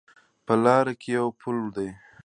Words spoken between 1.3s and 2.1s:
پل ده